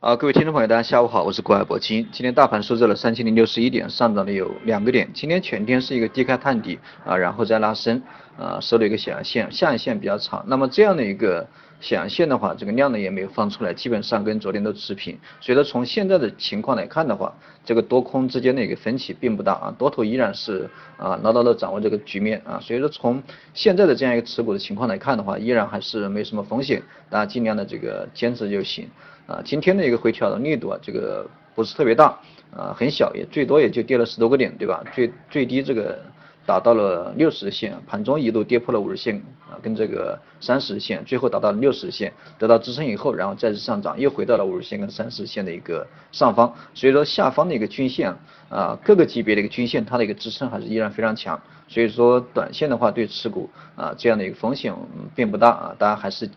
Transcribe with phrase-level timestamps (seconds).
[0.00, 2.08] 啊，各位听众朋友，大家下午好，我是国海博清。
[2.10, 5.06] 今天大盘收在了三千零六十一点，上涨了有两个点。
[5.12, 8.00] 今天全天是一个低开探底啊，然后再拉升
[8.40, 10.42] 啊，收了一个小阳线，下影线比较长。
[10.46, 11.46] 那么这样的一个
[11.78, 15.18] 小阳线的话，这个量呢也没有放出来，基本上跟昨天都持平。
[15.42, 17.34] 所以说从现在的情况来看的话，
[17.66, 22.58] 这个多空之间的一个分歧并不大啊，多头依然是啊牢牢的掌握这个局面啊。
[22.62, 23.22] 所以说从
[23.52, 28.88] 现在的这样一个持股的情况来看的话，依然还是没什么风险，大家尽量的这个坚持就行。
[29.26, 32.18] 啊，今天的一个回调的力度啊，这个不是特别大，
[32.56, 34.82] 啊，很小，也最多也就跌了十多个点，对吧？
[34.92, 36.02] 最最低这个
[36.50, 48.12] 达到了六十线，盘中一度跌破了五十线啊，跟这个三十线，最后达到了六十线，得到支撑以后，然后再次上涨，又回到了五十线跟三十线的一个上方，所以说下方的一个均线
[48.48, 54.74] 啊，各个级别的一个均线，它的一个支撑还是依然非常强，所以说短线的话对持股啊这样的一个风险
[55.14, 56.28] 并不大啊，大家还是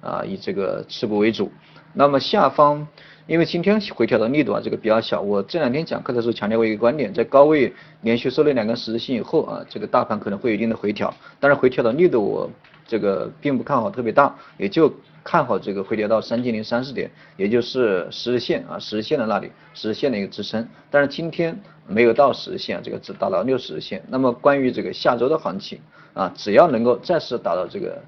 [0.00, 1.52] 啊以这个持股为主。
[1.92, 2.88] 那么下方，
[3.28, 5.20] 因为今天回调的力度啊，这个比较小。
[5.20, 7.70] 我这两天讲课的时候强调过一个观点，在高位
[8.00, 12.50] 连续收了两根十字星以后啊，这个大盘可能会有一定的回调，但是回调的力度我
[12.86, 14.90] 这个并不看好特别大，也就
[15.22, 20.66] 看好这个回调到三千零三十点，也就是十日线啊，十日线的那里，十日线的一个支撑。
[20.90, 21.54] 但是今天
[21.86, 24.02] 没有到十日线，这个只达到六十日线。
[24.08, 25.78] 那么关于这个下周的行情
[26.14, 28.00] 啊，只要能够再次达到这个。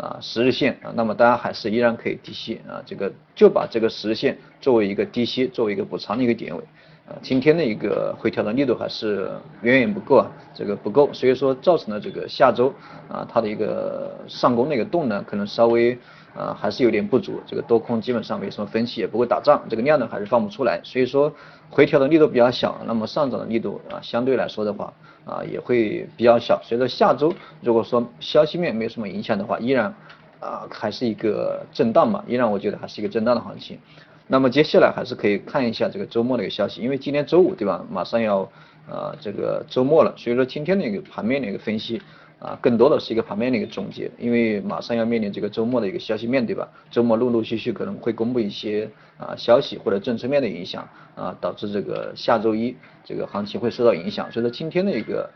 [0.00, 6.62] 啊，十日线啊，那么大家还是依然可以低吸啊，这个就把这个十日线作为一个低吸，作为一个补偿的一个点位
[7.06, 7.12] 啊。
[7.20, 12.72] 今天的一个回调的力度还是远远不够啊，这个不够，所以说造成了这个下周
[13.10, 15.98] 啊它的一个上攻的一个动能可能稍微
[16.34, 21.32] 啊还是有点不足，这个多空基本上没什么分歧，也不会打仗，这个量呢还是放不出来，所以说
[21.68, 24.92] 回调的力度比较小，那么上涨的力度啊相对来说的话。
[25.26, 26.60] 啊，也会比较小。
[26.64, 29.94] 随着下周，如果说消息面没有什么影响的话，依然
[30.40, 33.78] 啊还是一个震荡嘛，依然我觉得还是一个震荡的行情。
[34.26, 37.84] 那么接下来还是可以看一下这个周末的一个消息，因为今天周五对吧？
[37.90, 38.50] 马上要
[38.88, 42.00] 呃这个周末了，所以说今天的一个盘面的一个分析。
[42.40, 46.66] 啊，更多的是一个盘面的一个总结，因为马上要面临这个周末的一个消息面对吧？
[46.90, 52.74] 周末陆陆续续可能会公布一些啊消息或者政策面的影响啊，导致这个下周一
[53.04, 54.32] 这个行情会受到影响。
[54.32, 55.28] 所以说今天的一个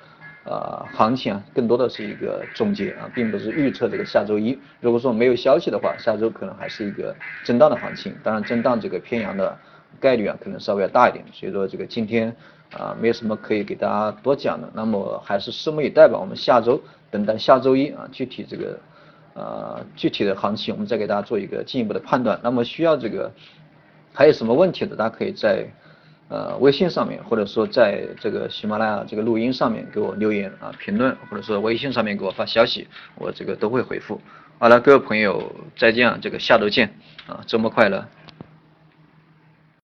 [0.46, 4.58] 啊行情啊，更多的是一个总结啊，并不是预测这个下周一。
[4.80, 7.14] 如果说没有消息的话，下周可能还是一个
[7.44, 9.54] 震荡的行情，当然震荡这个偏阳的
[10.00, 11.24] 概率啊，可能稍微要大一点。
[11.32, 12.34] 所以说这个今天。
[12.78, 16.18] 啊，没有什么可以给大家多讲的，那么还是拭目以待吧。
[16.18, 18.76] 我们下周等待下周一啊，具体这个
[19.34, 22.40] 呃具体的行情，我们再给大家做一个进一步的判断。
[22.42, 23.30] 那么需要这个
[24.12, 25.64] 还有什么问题的，大家可以在
[26.28, 34.20] 呃微信上面，或者说在这个喜马拉雅这个录音上面给我留言啊评论，或者说微信上面给我发消息，我这个都会回复。
[34.58, 36.92] 好了，各位朋友再见啊，这个下周见
[37.28, 38.04] 啊，周末快乐。